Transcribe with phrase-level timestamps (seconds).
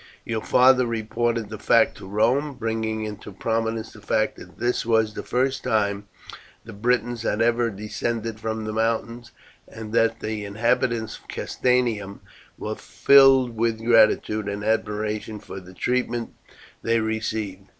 [0.25, 5.13] "Your father reported the fact to Rome, bringing into prominence the fact that this was
[5.13, 6.07] the first time
[6.65, 9.29] the Britons had ever descended from the mountains,
[9.67, 12.21] and that the inhabitants of Castanium
[12.57, 16.33] were filled with gratitude and admiration for the treatment
[16.81, 17.67] they received.